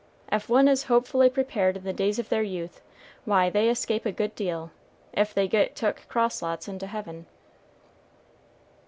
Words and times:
Ef 0.31 0.49
one 0.49 0.67
is 0.67 0.85
hopefully 0.85 1.29
prepared 1.29 1.77
in 1.77 1.83
the 1.83 1.93
days 1.93 2.17
of 2.17 2.29
their 2.29 2.41
youth, 2.41 2.81
why 3.23 3.51
they 3.51 3.69
escape 3.69 4.03
a 4.03 4.11
good 4.11 4.33
deal, 4.33 4.71
ef 5.13 5.31
they 5.31 5.47
get 5.47 5.75
took 5.75 6.07
cross 6.09 6.41
lots 6.41 6.67
into 6.67 6.87
heaven." 6.87 7.27